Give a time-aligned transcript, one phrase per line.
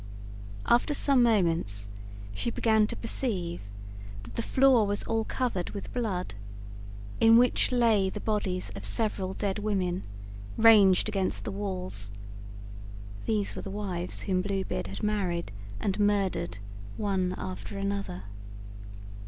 [0.65, 1.87] After some moments
[2.33, 3.61] she began to perceive
[4.23, 6.33] that the floor was all covered with blood,
[7.19, 10.01] in which lay the bodies of several dead women,
[10.57, 12.11] ranged against the walls.
[13.27, 16.57] (These were the wives whom Blue Beard had married and murdered,
[16.97, 18.23] one after another.)